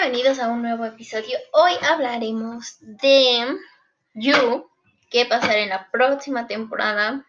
[0.00, 1.36] Bienvenidos a un nuevo episodio.
[1.52, 3.56] Hoy hablaremos de
[4.14, 4.70] You,
[5.10, 7.26] qué pasará en la próxima temporada.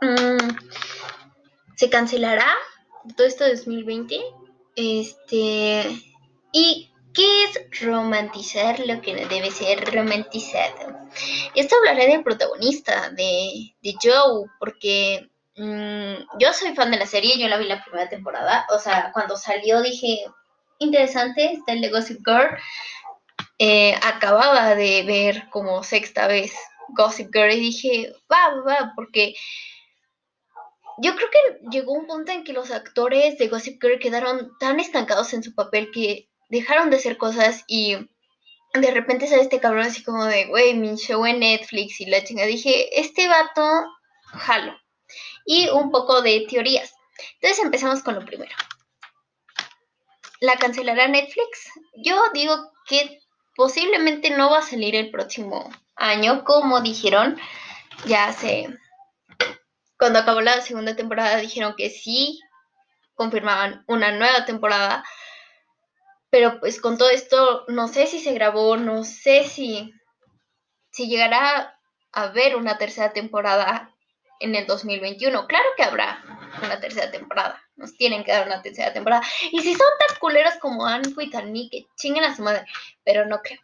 [0.00, 0.56] Mm,
[1.76, 2.52] ¿Se cancelará
[3.16, 4.20] todo esto de 2020?
[4.74, 5.84] Este.
[6.50, 10.98] ¿Y qué es romantizar lo que debe ser romantizado?
[11.54, 17.38] Esto hablaré del protagonista, de, de Joe, porque mm, yo soy fan de la serie,
[17.38, 18.66] yo la vi la primera temporada.
[18.70, 20.24] O sea, cuando salió dije,
[20.78, 22.58] interesante, está el de Gossip Girl.
[23.58, 26.52] Eh, acababa de ver como sexta vez
[26.88, 29.34] Gossip Girl y dije, va, va, porque
[30.98, 34.80] yo creo que llegó un punto en que los actores de Gossip Girl quedaron tan
[34.80, 37.96] estancados en su papel que dejaron de hacer cosas y
[38.74, 42.24] de repente sale este cabrón así como de, güey, mi show en Netflix y la
[42.24, 42.44] chinga.
[42.44, 43.84] Dije, este vato,
[44.26, 44.76] jalo.
[45.46, 46.92] Y un poco de teorías.
[47.34, 48.54] Entonces empezamos con lo primero.
[50.44, 51.70] ¿La cancelará Netflix?
[51.94, 53.18] Yo digo que
[53.56, 57.40] posiblemente no va a salir el próximo año, como dijeron.
[58.04, 58.68] Ya hace.
[59.98, 62.40] Cuando acabó la segunda temporada dijeron que sí,
[63.14, 65.02] confirmaban una nueva temporada.
[66.28, 69.94] Pero pues con todo esto, no sé si se grabó, no sé si,
[70.90, 71.78] si llegará
[72.12, 73.94] a haber una tercera temporada
[74.40, 75.46] en el 2021.
[75.46, 76.22] Claro que habrá
[76.62, 77.63] una tercera temporada.
[77.76, 79.22] Nos tienen que dar una tercera temporada.
[79.50, 82.64] Y si son tan culeros como Anko y Tani, que chinguen a su madre.
[83.04, 83.60] Pero no creo.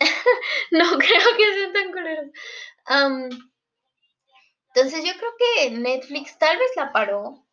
[0.70, 2.26] no creo que sean tan culeros.
[4.74, 7.44] entonces yo creo que Netflix tal vez la paró,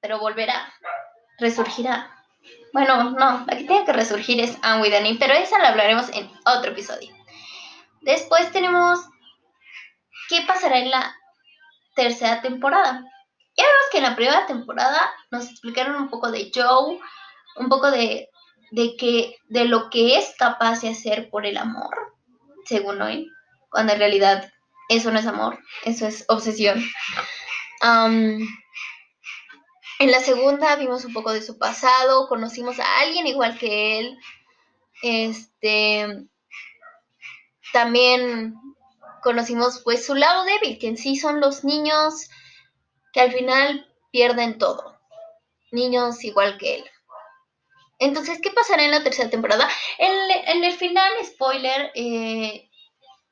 [0.00, 0.72] pero volverá,
[1.38, 2.12] resurgirá.
[2.72, 6.30] Bueno, no, la que tiene que resurgir es Anne Dani, pero esa la hablaremos en
[6.44, 7.14] otro episodio.
[8.02, 9.00] Después tenemos
[10.28, 11.14] qué pasará en la
[11.94, 13.04] tercera temporada.
[13.56, 16.98] Ya vemos que en la primera temporada nos explicaron un poco de Joe,
[17.56, 18.30] un poco de,
[18.70, 22.14] de, que, de lo que es capaz de hacer por el amor,
[22.64, 23.30] según hoy,
[23.70, 24.50] cuando en realidad
[24.88, 26.82] eso no es amor, eso es obsesión.
[27.82, 28.46] en
[30.10, 34.18] la segunda vimos un poco de su pasado, conocimos a alguien igual que él.
[35.02, 36.26] Este
[37.72, 38.54] también
[39.22, 42.30] conocimos pues su lado débil, que en sí son los niños
[43.16, 44.94] que al final pierden todo.
[45.72, 46.84] Niños igual que él.
[47.98, 49.66] Entonces, ¿qué pasará en la tercera temporada?
[49.96, 52.68] En, el final, spoiler, eh,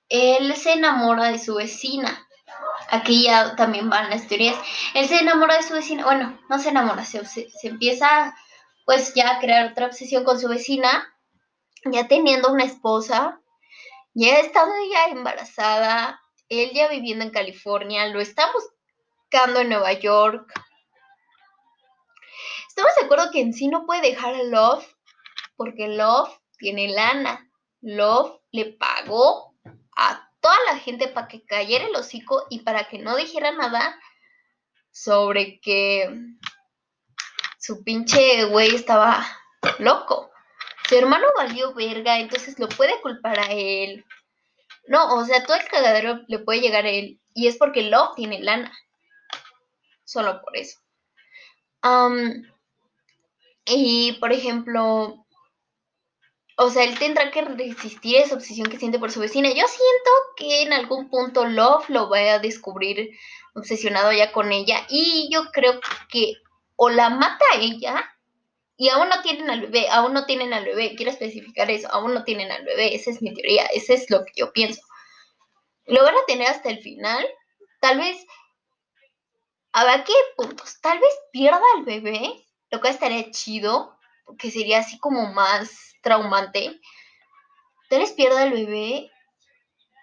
[0.08, 2.26] él se enamora de su vecina.
[2.88, 4.56] Aquí ya también van las teorías.
[4.94, 6.04] Él se enamora de su vecina.
[6.04, 8.34] Bueno, no se enamora, se, se, empieza
[8.86, 11.14] pues ya a crear otra obsesión con su vecina.
[11.84, 13.38] Ya teniendo una esposa.
[14.14, 16.22] Ya estando ya embarazada.
[16.48, 18.06] Él ya viviendo en California.
[18.06, 18.22] Lo
[19.34, 20.52] en Nueva York.
[22.68, 24.86] Estamos de acuerdo que en sí no puede dejar a Love
[25.56, 27.50] porque Love tiene lana.
[27.80, 29.56] Love le pagó
[29.96, 33.98] a toda la gente para que cayera el hocico y para que no dijera nada
[34.92, 36.08] sobre que
[37.58, 39.26] su pinche güey estaba
[39.80, 40.30] loco.
[40.88, 44.04] Su hermano valió verga, entonces lo puede culpar a él.
[44.86, 47.20] No, o sea, todo el cagadero le puede llegar a él.
[47.34, 48.72] Y es porque Love tiene lana
[50.04, 50.78] solo por eso.
[53.66, 55.24] y, por ejemplo,
[56.56, 59.48] o sea, él tendrá que resistir esa obsesión que siente por su vecina.
[59.48, 63.10] Yo siento que en algún punto Love lo va a descubrir
[63.54, 64.86] obsesionado ya con ella.
[64.88, 66.34] Y yo creo que
[66.76, 68.10] o la mata a ella
[68.76, 70.94] y aún no tienen al bebé, aún no tienen al bebé.
[70.96, 72.94] Quiero especificar eso, aún no tienen al bebé.
[72.94, 74.82] Esa es mi teoría, ese es lo que yo pienso.
[75.86, 77.26] Lo van a tener hasta el final.
[77.80, 78.16] Tal vez
[79.82, 80.80] ver qué puntos.
[80.80, 86.80] Tal vez pierda al bebé, lo que estaría chido, porque sería así como más traumante.
[87.90, 89.10] Tal vez pierda al bebé,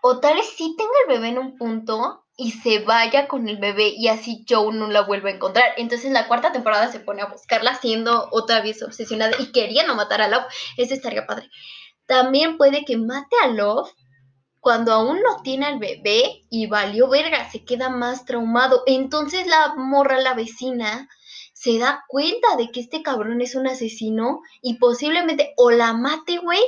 [0.02, 3.58] o tal vez sí tenga el bebé en un punto y se vaya con el
[3.58, 5.74] bebé y así Joe no la vuelva a encontrar.
[5.78, 10.22] Entonces la cuarta temporada se pone a buscarla siendo otra vez obsesionada y queriendo matar
[10.22, 10.46] a Love.
[10.78, 11.50] Ese estaría padre.
[12.08, 13.94] También puede que mate a Love
[14.62, 18.84] cuando aún no tiene al bebé y valió verga, se queda más traumado.
[18.86, 21.10] Entonces la morra, la vecina,
[21.54, 26.38] se da cuenta de que este cabrón es un asesino y posiblemente o la mate,
[26.38, 26.64] güey,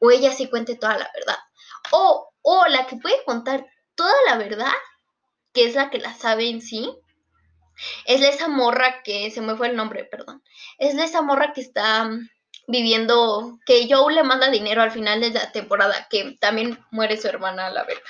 [0.00, 1.38] o ella sí cuente toda la verdad.
[1.92, 4.72] O, o la que puede contar toda la verdad,
[5.52, 6.90] que es la que la sabe en sí,
[8.06, 10.42] es esa morra que, se me fue el nombre, perdón,
[10.78, 12.10] es esa morra que está
[12.68, 17.26] viviendo, que Joe le manda dinero al final de la temporada, que también muere su
[17.26, 18.08] hermana a la verga.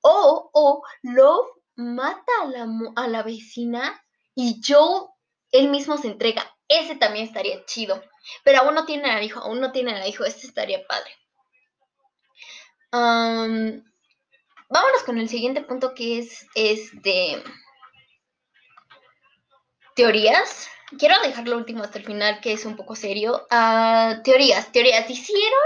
[0.00, 1.46] O, o Love
[1.76, 2.66] mata a la,
[2.96, 4.02] a la vecina
[4.34, 5.08] y Joe
[5.52, 6.50] él mismo se entrega.
[6.66, 8.02] Ese también estaría chido.
[8.42, 10.24] Pero aún no tienen al hijo, aún no tienen al hijo.
[10.24, 11.10] Este estaría padre.
[12.90, 13.82] vámonos
[15.04, 17.42] con el siguiente punto que es este
[19.94, 20.68] teorías.
[20.98, 23.46] Quiero dejar lo último hasta el final, que es un poco serio.
[23.50, 25.08] Ah, teorías, teorías.
[25.08, 25.60] Hicieron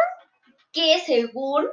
[0.72, 1.68] que según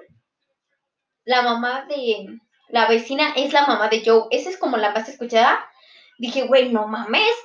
[1.23, 2.39] la mamá de
[2.69, 4.27] la vecina es la mamá de Joe.
[4.31, 5.69] Esa es como la más escuchada.
[6.17, 7.35] Dije, güey, no mames.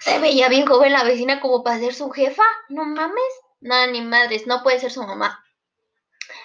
[0.00, 2.44] Se veía bien joven la vecina como para ser su jefa.
[2.68, 3.40] No mames.
[3.60, 4.46] Nada, ni madres.
[4.46, 5.44] No puede ser su mamá.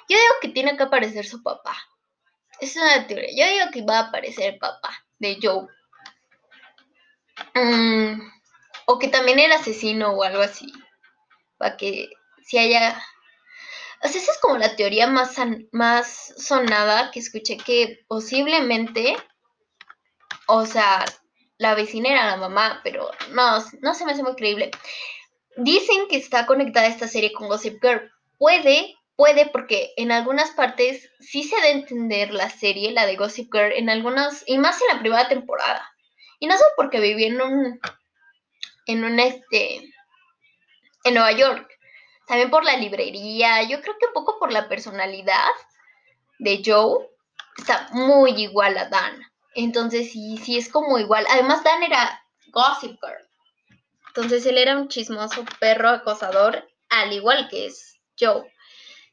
[0.10, 1.76] Yo digo que tiene que aparecer su papá.
[2.60, 3.30] Es una teoría.
[3.36, 5.68] Yo digo que va a aparecer el papá de Joe.
[7.54, 8.35] Mm,
[8.86, 10.72] o que también era asesino o algo así.
[11.58, 12.10] Para que
[12.44, 13.02] si haya
[14.06, 15.36] o sea, esa es como la teoría más,
[15.72, 19.16] más sonada que escuché que posiblemente,
[20.48, 21.06] o sea,
[21.58, 24.72] la vecina era la mamá, pero no, no se me hace muy creíble.
[25.58, 28.12] Dicen que está conectada esta serie con Gossip Girl.
[28.38, 33.16] Puede, puede, porque en algunas partes sí se da a entender la serie, la de
[33.16, 35.90] Gossip Girl, en algunas, y más en la primera temporada.
[36.40, 37.80] Y no sé por qué viví en un,
[38.86, 39.94] en un, este,
[41.04, 41.76] en Nueva York
[42.28, 45.52] también por la librería, yo creo que un poco por la personalidad
[46.40, 47.08] de Joe,
[47.58, 49.22] está muy igual a Dan.
[49.54, 51.26] Entonces sí, sí es como igual.
[51.30, 53.28] Además Dan era Gossip Girl.
[54.08, 58.52] Entonces él era un chismoso perro acosador, al igual que es Joe.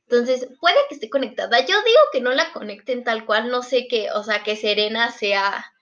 [0.09, 1.61] Entonces, puede que esté conectada.
[1.61, 5.11] Yo digo que no la conecten tal cual, no sé qué, o sea, que Serena
[5.11, 5.73] sea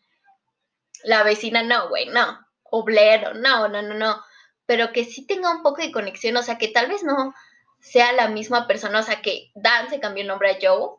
[1.02, 2.38] la vecina, no, güey, no.
[2.70, 4.24] O Blair, no, no, no, no
[4.70, 7.34] pero que sí tenga un poco de conexión, o sea, que tal vez no
[7.80, 10.90] sea la misma persona, o sea, que Dan se cambió el nombre a Joe.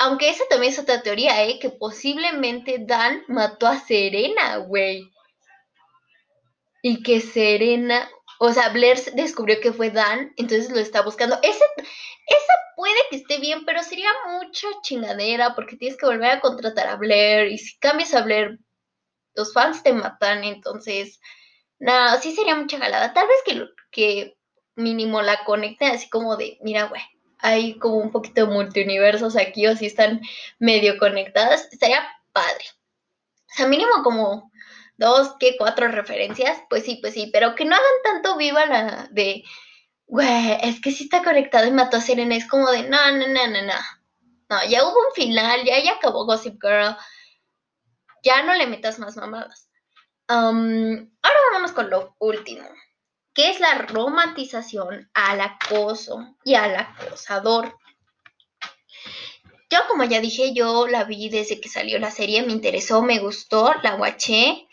[0.00, 1.60] Aunque esa también es otra teoría, ¿eh?
[1.60, 5.08] Que posiblemente Dan mató a Serena, güey.
[6.82, 8.10] Y que Serena,
[8.40, 11.38] o sea, Blair descubrió que fue Dan, entonces lo está buscando.
[11.44, 11.64] Ese,
[12.26, 16.88] esa puede que esté bien, pero sería mucha chingadera porque tienes que volver a contratar
[16.88, 17.52] a Blair.
[17.52, 18.58] Y si cambias a Blair,
[19.38, 21.20] los fans te matan, entonces
[21.78, 23.14] no, sí sería mucha galada.
[23.14, 24.36] Tal vez que, que
[24.74, 27.02] mínimo la conecten así como de, mira, güey,
[27.38, 30.20] hay como un poquito de multiuniversos aquí o si están
[30.58, 31.68] medio conectadas.
[31.70, 32.64] Estaría padre.
[33.50, 34.50] O sea, mínimo como
[34.96, 36.60] dos, que cuatro referencias.
[36.68, 39.44] Pues sí, pues sí, pero que no hagan tanto viva la de,
[40.06, 42.34] güey, es que sí está conectado y mató a Serena.
[42.34, 43.74] Es como de, no, no, no, no, no.
[44.50, 46.96] No, ya hubo un final, ya, ya acabó Gossip Girl.
[48.22, 49.68] Ya no le metas más mamadas
[50.28, 52.68] ahora vamos con lo último,
[53.34, 57.76] que es la romantización al acoso y al acosador.
[59.70, 63.18] Yo, como ya dije, yo la vi desde que salió la serie, me interesó, me
[63.18, 64.66] gustó, la guaché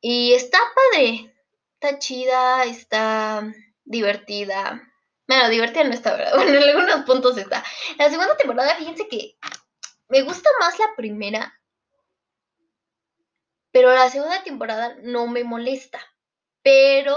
[0.00, 1.32] y está padre,
[1.74, 3.52] está chida, está
[3.84, 4.82] divertida.
[5.28, 6.32] Bueno, divertida no está, ¿verdad?
[6.36, 7.64] Bueno, en algunos puntos está.
[7.98, 9.36] La segunda temporada, fíjense que
[10.08, 11.56] me gusta más la primera
[13.76, 16.00] pero la segunda temporada no me molesta.
[16.62, 17.14] Pero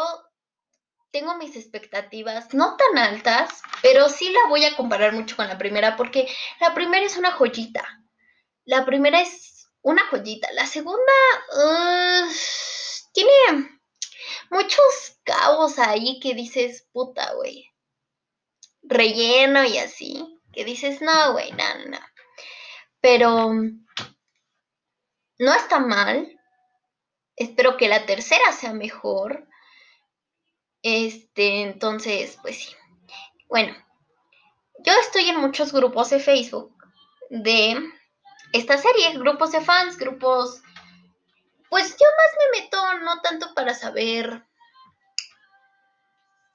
[1.09, 5.57] tengo mis expectativas no tan altas, pero sí la voy a comparar mucho con la
[5.57, 6.27] primera porque
[6.59, 7.87] la primera es una joyita.
[8.65, 10.51] La primera es una joyita.
[10.51, 11.13] La segunda
[13.13, 13.79] tiene
[14.51, 17.71] muchos cabos ahí que dices, puta, güey.
[18.81, 20.41] Relleno y así.
[20.51, 21.99] Que dices, no, güey, no, no.
[22.99, 23.53] Pero
[25.37, 26.35] no está mal.
[27.39, 29.47] Espero que la tercera sea mejor.
[30.83, 32.75] Este, entonces, pues sí.
[33.47, 33.73] Bueno,
[34.79, 36.75] yo estoy en muchos grupos de Facebook
[37.29, 37.81] de
[38.53, 40.61] esta serie, grupos de fans, grupos...
[41.69, 44.43] Pues yo más me meto, no tanto para saber...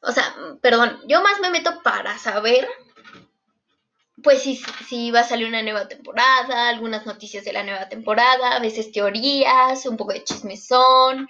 [0.02, 2.68] O sea, perdón, yo más me meto para saber
[4.24, 4.56] pues si,
[4.88, 8.90] si va a salir una nueva temporada, algunas noticias de la nueva temporada, a veces
[8.90, 11.28] teorías, un poco de chismezón,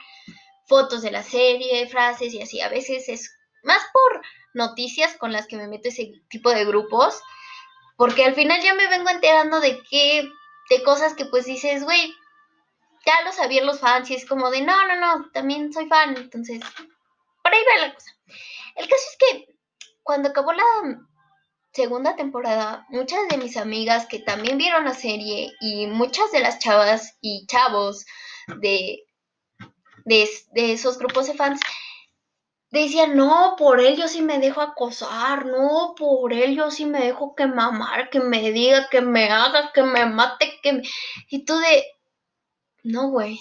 [0.67, 2.61] fotos de la serie, frases y así.
[2.61, 4.23] A veces es más por
[4.55, 7.21] noticias con las que me meto ese tipo de grupos,
[7.97, 10.29] porque al final ya me vengo enterando de qué,
[10.71, 12.15] de cosas que pues dices, güey,
[13.05, 16.17] ya lo sabían los fans y es como de, no, no, no, también soy fan,
[16.17, 16.61] entonces,
[17.43, 18.13] por ahí va la cosa.
[18.77, 19.55] El caso es que
[20.05, 20.65] cuando acabó la
[21.75, 26.61] segunda temporada, muchas de mis amigas que también vieron la serie y muchas de las
[26.61, 28.07] chavas y chavos
[28.61, 29.05] de,
[30.05, 31.61] de, esos grupos de fans
[32.71, 37.01] decían, no, por él yo sí me dejo acosar, no, por él yo sí me
[37.01, 40.83] dejo que mamar, que me diga, que me haga, que me mate, que me...
[41.29, 41.85] Y tú de,
[42.85, 43.41] no, güey.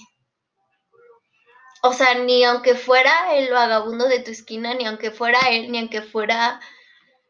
[1.83, 5.79] O sea, ni aunque fuera el vagabundo de tu esquina, ni aunque fuera él, ni
[5.79, 6.61] aunque fuera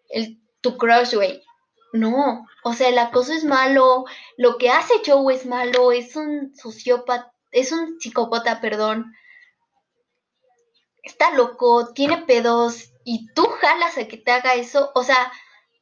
[0.10, 1.44] el, tu crush, güey.
[1.92, 4.06] No, o sea, el acoso es malo,
[4.36, 9.14] lo que hace Joe es malo, es un sociópata, es un psicópata, perdón.
[11.04, 15.32] Está loco, tiene pedos y tú jalas a que te haga eso, o sea,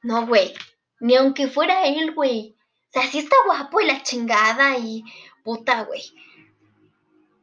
[0.01, 0.53] no, güey,
[0.99, 2.57] ni aunque fuera él, güey.
[2.89, 5.05] O sea, sí está guapo y la chingada y
[5.45, 6.03] puta, güey.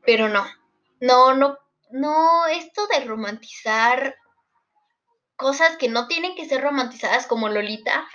[0.04, 0.44] Pero no,
[1.00, 1.56] no, no,
[1.90, 4.14] no, esto de romantizar
[5.38, 8.06] cosas que no tienen que ser romantizadas como Lolita,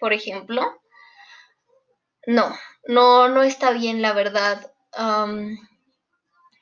[0.00, 0.80] por ejemplo,
[2.26, 2.52] no,
[2.86, 4.72] no, no está bien, la verdad.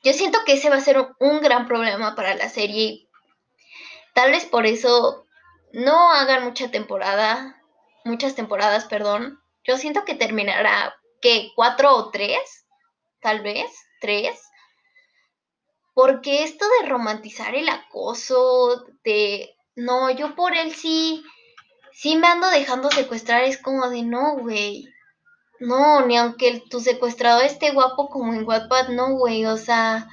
[0.03, 3.07] yo siento que ese va a ser un gran problema para la serie.
[4.13, 5.25] Tal vez por eso
[5.71, 7.61] no hagan mucha temporada,
[8.03, 9.41] muchas temporadas, perdón.
[9.63, 11.51] Yo siento que terminará, ¿qué?
[11.55, 12.65] ¿Cuatro o tres?
[13.21, 14.39] Tal vez, tres.
[15.93, 19.56] Porque esto de romantizar el acoso, de...
[19.77, 21.23] No, yo por él sí,
[21.93, 24.91] sí me ando dejando secuestrar, es como de no, güey.
[25.59, 30.07] No, ni aunque tu secuestrador esté guapo como en Wattpad, no, güey, o sea,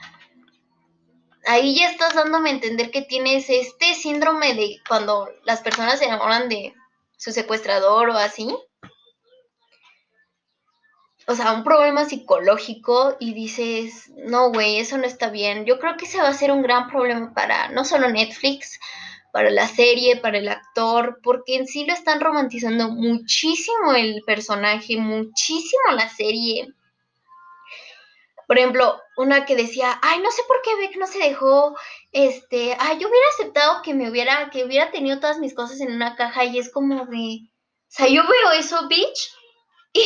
[1.47, 6.05] ahí ya estás dándome a entender que tienes este síndrome de cuando las personas se
[6.05, 6.75] enamoran de
[7.17, 8.55] su secuestrador o así.
[11.27, 15.65] O sea, un problema psicológico y dices, no, güey, eso no está bien.
[15.65, 18.79] Yo creo que ese va a ser un gran problema para no solo Netflix,
[19.35, 24.97] para la serie, para el actor, porque en sí lo están romantizando muchísimo el personaje,
[24.97, 26.69] muchísimo la serie.
[28.47, 31.77] Por ejemplo, una que decía, ay, no sé por qué Beck no se dejó,
[32.13, 35.91] este, ay, yo hubiera aceptado que me hubiera, que hubiera tenido todas mis cosas en
[35.91, 39.35] una caja y es como de, o sea, yo veo eso, bitch,
[39.95, 40.01] y,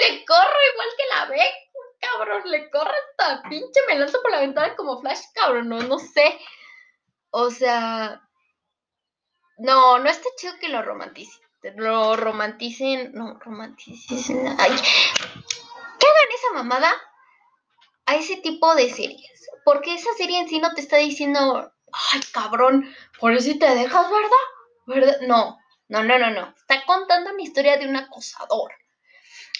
[0.00, 1.54] le corro igual que la Beck,
[2.00, 6.00] cabrón, le corre hasta pinche, me lanzo por la ventana como Flash, cabrón, no, no
[6.00, 6.36] sé.
[7.30, 8.22] O sea,
[9.58, 11.42] no, no está chido que lo romanticen.
[11.76, 14.46] Lo romanticen, no, romanticen.
[14.58, 14.70] Ay,
[15.98, 16.92] ¿qué hagan esa mamada
[18.06, 19.48] a ese tipo de series?
[19.64, 21.72] Porque esa serie en sí no te está diciendo,
[22.12, 24.30] ay, cabrón, por eso te dejas, ¿verdad?
[24.86, 25.20] ¿Verdad?
[25.22, 26.54] No, no, no, no, no.
[26.56, 28.72] Está contando una historia de un acosador.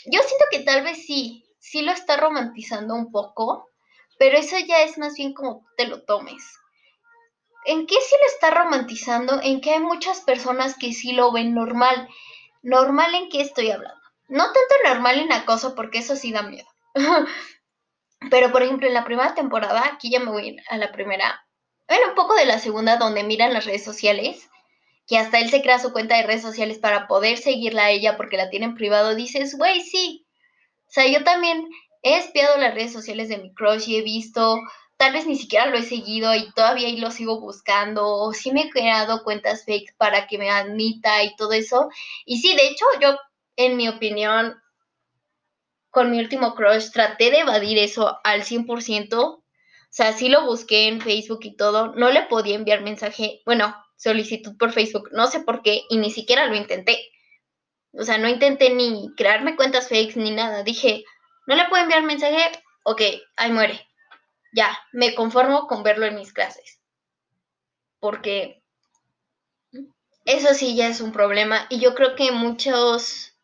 [0.05, 3.69] Yo siento que tal vez sí, sí lo está romantizando un poco,
[4.19, 6.45] pero eso ya es más bien como te lo tomes.
[7.67, 9.41] ¿En qué sí lo está romantizando?
[9.43, 12.09] En que hay muchas personas que sí lo ven normal.
[12.63, 14.01] ¿Normal en qué estoy hablando?
[14.29, 16.69] No tanto normal en acoso, porque eso sí da miedo.
[18.31, 21.47] Pero, por ejemplo, en la primera temporada, aquí ya me voy a la primera,
[21.87, 24.49] bueno, un poco de la segunda, donde miran las redes sociales,
[25.07, 28.17] que hasta él se crea su cuenta de redes sociales para poder seguirla a ella
[28.17, 30.27] porque la tiene en privado, dices, güey, sí.
[30.89, 31.69] O sea, yo también
[32.03, 34.59] he espiado las redes sociales de mi crush y he visto
[34.97, 38.63] tal vez ni siquiera lo he seguido y todavía lo sigo buscando, o sí me
[38.63, 41.91] he creado cuentas fake para que me admita y todo eso.
[42.25, 43.17] Y sí, de hecho, yo,
[43.57, 44.57] en mi opinión,
[45.91, 49.19] con mi último crush, traté de evadir eso al 100%.
[49.19, 49.43] O
[49.91, 51.95] sea, sí lo busqué en Facebook y todo.
[51.95, 56.11] No le podía enviar mensaje, bueno, solicitud por Facebook, no sé por qué, y ni
[56.11, 56.99] siquiera lo intenté.
[57.93, 60.63] O sea, no intenté ni crearme cuentas fakes ni nada.
[60.65, 61.05] Dije,
[61.47, 62.37] no le puedo enviar mensaje,
[62.85, 63.03] ok,
[63.37, 63.86] ahí muere
[64.57, 66.81] ya, me conformo con verlo en mis clases.
[68.01, 68.63] Porque
[70.25, 71.67] eso sí ya es un problema.
[71.69, 73.35] Y yo creo que muchos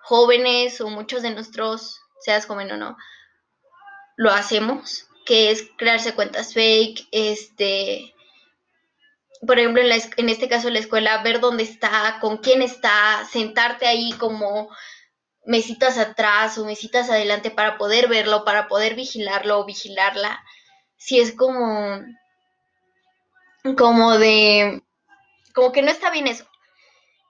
[0.00, 2.96] jóvenes o muchos de nuestros, seas joven o no,
[4.16, 8.14] lo hacemos, que es crearse cuentas fake, este,
[9.44, 13.86] por ejemplo, en, en este caso la escuela, ver dónde está, con quién está, sentarte
[13.86, 14.70] ahí como
[15.48, 20.44] mesitas atrás o mesitas adelante para poder verlo, para poder vigilarlo o vigilarla.
[20.98, 22.02] Si es como,
[23.78, 24.82] como de,
[25.54, 26.44] como que no está bien eso.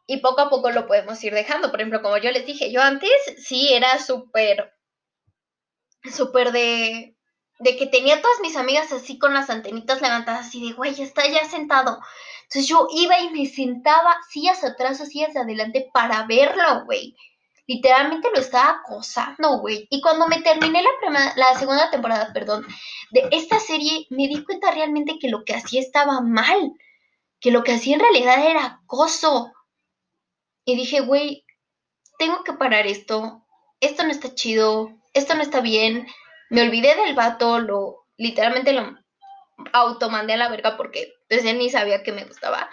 [0.08, 1.70] Y poco a poco lo podemos ir dejando.
[1.70, 4.74] Por ejemplo, como yo les dije, yo antes sí era súper,
[6.12, 7.14] súper de,
[7.60, 11.24] de que tenía todas mis amigas así con las antenitas levantadas, así de, güey, está
[11.28, 12.00] ya sentado.
[12.42, 17.14] Entonces yo iba y me sentaba sillas atrás o sillas adelante para verlo, güey
[17.68, 19.86] literalmente lo estaba acosando, güey.
[19.90, 22.66] Y cuando me terminé la, la segunda temporada, perdón,
[23.10, 26.72] de esta serie, me di cuenta realmente que lo que hacía estaba mal,
[27.40, 29.52] que lo que hacía en realidad era acoso.
[30.64, 31.44] Y dije, güey,
[32.18, 33.46] tengo que parar esto,
[33.80, 36.06] esto no está chido, esto no está bien.
[36.48, 38.98] Me olvidé del vato, lo literalmente lo
[39.74, 42.70] automandé a la verga porque desde ni sabía que me gustaba.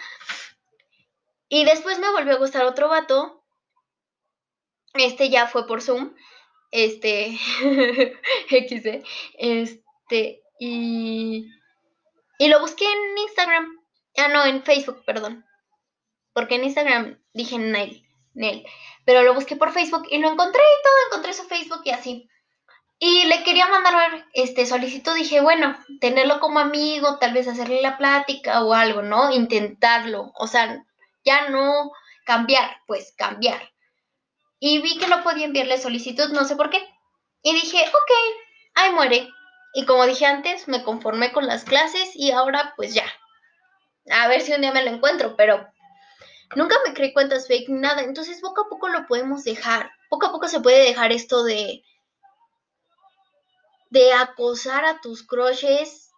[1.50, 3.45] Y después me volvió a gustar otro vato
[5.00, 6.14] este ya fue por Zoom.
[6.70, 7.38] Este,
[8.50, 9.02] XD.
[9.38, 11.50] Es, Este, y,
[12.38, 13.66] y lo busqué en Instagram.
[14.16, 15.44] Ah, no, en Facebook, perdón.
[16.32, 18.64] Porque en Instagram dije Nel, Nel.
[19.04, 22.28] Pero lo busqué por Facebook y lo encontré y todo, encontré su Facebook y así.
[22.98, 27.98] Y le quería mandar este solicitud, dije, bueno, tenerlo como amigo, tal vez hacerle la
[27.98, 29.30] plática o algo, ¿no?
[29.32, 30.82] Intentarlo, o sea,
[31.24, 31.90] ya no
[32.24, 33.72] cambiar, pues cambiar.
[34.58, 36.78] Y vi que no podía enviarle solicitud, no sé por qué.
[37.42, 38.10] Y dije, ok,
[38.74, 39.28] ahí muere.
[39.74, 43.06] Y como dije antes, me conformé con las clases y ahora pues ya.
[44.10, 45.66] A ver si un día me lo encuentro, pero
[46.54, 48.02] nunca me creí cuentas fake ni nada.
[48.02, 49.90] Entonces poco a poco lo podemos dejar.
[50.08, 51.82] Poco a poco se puede dejar esto de
[53.90, 56.10] de acosar a tus crushes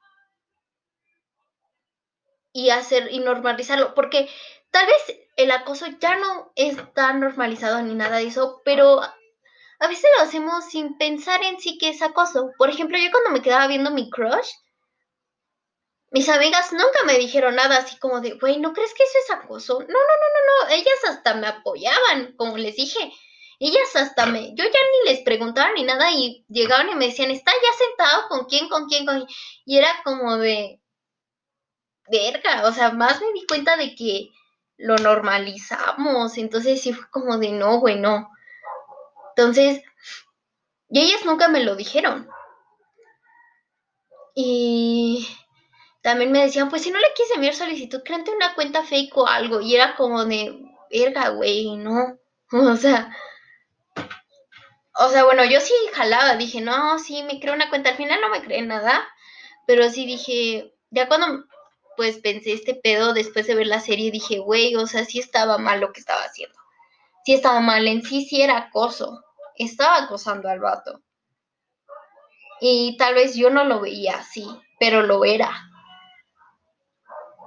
[2.52, 4.28] y hacer y normalizarlo, porque
[4.70, 10.10] tal vez el acoso ya no está normalizado ni nada de eso, pero a veces
[10.16, 12.50] lo hacemos sin pensar en sí que es acoso.
[12.58, 14.50] Por ejemplo, yo cuando me quedaba viendo mi crush,
[16.10, 19.30] mis amigas nunca me dijeron nada así como de, güey, ¿no crees que eso es
[19.30, 19.74] acoso?
[19.80, 23.12] No, no, no, no, no, ellas hasta me apoyaban, como les dije.
[23.60, 27.32] Ellas hasta me, yo ya ni les preguntaba ni nada y llegaban y me decían,
[27.32, 29.28] ¿está ya sentado con quién, con quién, con quién?
[29.64, 30.80] Y era como de,
[32.10, 34.30] verga, o sea, más me di cuenta de que
[34.78, 38.30] lo normalizamos, entonces sí fue como de, no, güey, no.
[39.30, 39.82] Entonces,
[40.88, 42.28] y ellas nunca me lo dijeron.
[44.34, 45.28] Y
[46.00, 49.26] también me decían, pues si no le quise enviar solicitud, créate una cuenta fake o
[49.26, 49.60] algo.
[49.60, 52.18] Y era como de, verga, güey, no.
[52.50, 53.14] O sea,
[54.94, 57.90] o sea, bueno, yo sí jalaba, dije, no, sí, me creo una cuenta.
[57.90, 59.06] Al final no me creé nada,
[59.66, 61.44] pero sí dije, ya cuando
[61.98, 65.58] pues pensé este pedo después de ver la serie, dije, güey, o sea, sí estaba
[65.58, 66.56] mal lo que estaba haciendo.
[67.24, 69.24] Sí estaba mal, en sí sí era acoso.
[69.56, 71.02] Estaba acosando al vato.
[72.60, 74.46] Y tal vez yo no lo veía así,
[74.78, 75.50] pero lo era.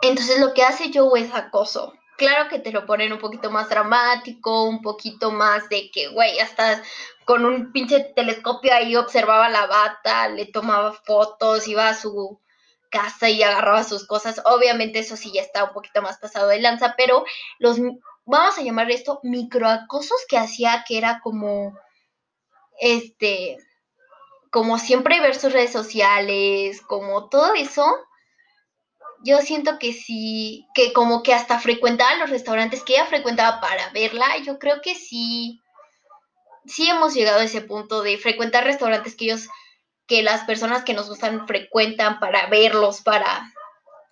[0.02, 3.68] Entonces lo que hace Joe es acoso claro que te lo ponen un poquito más
[3.70, 6.84] dramático, un poquito más de que, güey, hasta
[7.26, 12.40] con un pinche telescopio ahí observaba la bata, le tomaba fotos, iba a su
[12.92, 14.42] casa y agarraba sus cosas.
[14.46, 17.26] Obviamente eso sí ya está un poquito más pasado de lanza, pero
[17.58, 17.80] los,
[18.26, 21.76] vamos a llamar esto microacosos que hacía que era como,
[22.80, 23.58] este,
[24.52, 27.84] como siempre ver sus redes sociales, como todo eso
[29.24, 33.90] yo siento que sí, que como que hasta frecuentaba los restaurantes que ella frecuentaba para
[33.92, 35.62] verla, yo creo que sí,
[36.66, 39.48] sí hemos llegado a ese punto de frecuentar restaurantes que ellos,
[40.12, 43.50] que las personas que nos gustan frecuentan para verlos, para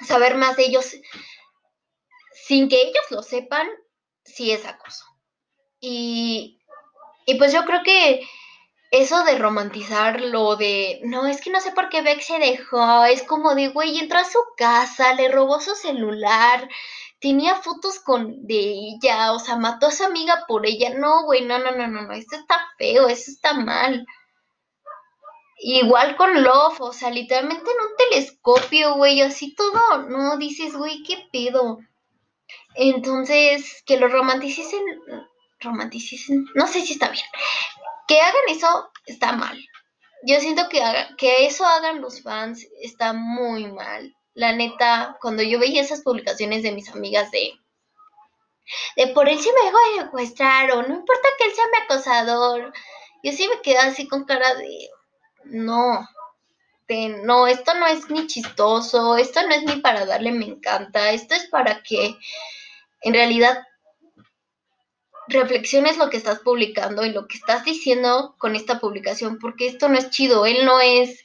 [0.07, 0.95] saber más de ellos,
[2.31, 3.67] sin que ellos lo sepan,
[4.23, 5.03] sí es acoso.
[5.81, 6.61] Y,
[7.25, 8.25] y pues yo creo que
[8.91, 13.03] eso de romantizar lo de, no, es que no sé por qué Beck se dejó,
[13.03, 16.69] es como de, güey, entró a su casa, le robó su celular,
[17.19, 21.43] tenía fotos con de ella, o sea, mató a su amiga por ella, no, güey,
[21.43, 24.07] no, no, no, no, no, esto está feo, eso está mal.
[25.61, 31.03] Igual con Love, o sea, literalmente en un telescopio, güey, así todo, no, dices, güey,
[31.03, 31.79] qué pedo.
[32.75, 34.81] Entonces, que lo romanticicen,
[35.59, 37.25] romanticicen, no sé si está bien,
[38.07, 39.59] que hagan eso está mal.
[40.25, 40.81] Yo siento que,
[41.17, 44.15] que eso hagan los fans está muy mal.
[44.33, 47.51] La neta, cuando yo veía esas publicaciones de mis amigas de,
[48.95, 51.83] de por él se me dejó de secuestrar o no importa que él sea mi
[51.83, 52.73] acosador,
[53.23, 54.89] yo sí me quedé así con cara de,
[55.49, 56.07] no,
[57.23, 61.35] no, esto no es ni chistoso, esto no es ni para darle me encanta, esto
[61.35, 62.17] es para que
[63.01, 63.63] en realidad
[65.27, 69.87] reflexiones lo que estás publicando y lo que estás diciendo con esta publicación, porque esto
[69.87, 71.23] no es chido, él no es,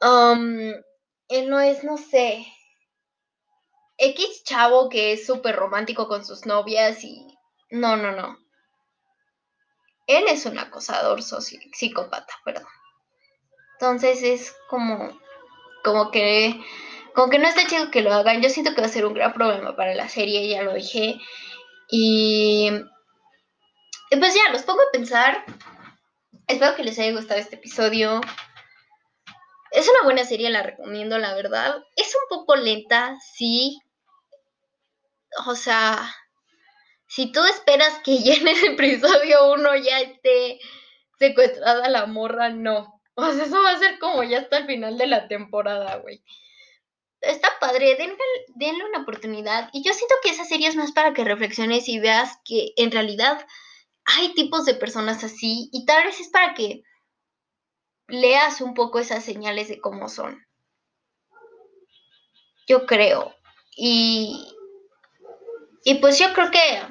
[0.00, 0.72] um,
[1.28, 2.46] él no es, no sé,
[3.98, 7.26] X chavo que es súper romántico con sus novias y
[7.70, 8.38] no, no, no.
[10.06, 12.66] Él es un acosador psicópata, perdón.
[13.80, 15.18] Entonces es como,
[15.82, 16.62] como que,
[17.14, 18.42] como que no está chido que lo hagan.
[18.42, 21.18] Yo siento que va a ser un gran problema para la serie, ya lo dije.
[21.88, 22.70] Y,
[24.10, 25.46] pues ya, los pongo a pensar.
[26.46, 28.20] Espero que les haya gustado este episodio.
[29.70, 31.82] Es una buena serie, la recomiendo, la verdad.
[31.96, 33.80] Es un poco lenta, sí.
[35.46, 36.14] O sea,
[37.06, 40.60] si tú esperas que ya en el episodio 1 ya esté
[41.18, 42.99] secuestrada la morra, no.
[43.14, 46.22] O sea, eso va a ser como ya hasta el final de la temporada, güey
[47.20, 47.96] está padre,
[48.54, 49.70] denle, una oportunidad.
[49.72, 52.90] Y yo siento que esa serie es más para que reflexiones y veas que en
[52.90, 53.46] realidad
[54.04, 56.82] hay tipos de personas así y tal vez es para que
[58.08, 60.44] leas un poco esas señales de cómo son.
[62.66, 63.34] Yo creo.
[63.76, 64.52] Y,
[65.84, 66.82] y pues yo creo que,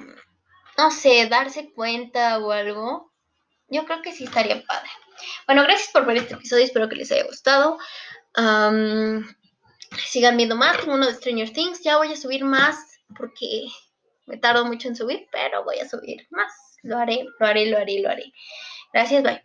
[0.77, 3.11] no sé, darse cuenta o algo,
[3.67, 4.89] yo creo que sí estaría padre.
[5.45, 7.77] Bueno, gracias por ver este episodio, espero que les haya gustado.
[10.07, 13.67] sigan viendo más, como uno de Stranger Things, ya voy a subir más porque
[14.27, 16.53] me tardo mucho en subir, pero voy a subir más.
[16.83, 18.33] Lo haré, lo haré, lo haré, lo haré.
[18.93, 19.41] Gracias, bye.